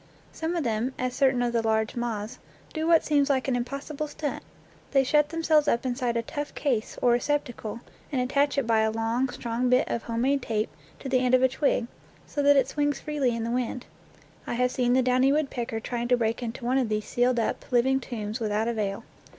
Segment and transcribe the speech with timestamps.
[0.33, 2.39] Some of them, as certain of the large moths,
[2.73, 4.41] do what seems like an impossible stunt:
[4.93, 8.89] they shut themselves up inside a tough case, or receptacle, and attach it by a
[8.89, 11.85] long, strong bit of home made tape to the end of a twig,
[12.25, 13.85] so that it swings freely in the wind.
[14.47, 17.63] I have seen the downy woodpecker trying to break into one of these sealed up,
[17.71, 19.03] living tombs without avail.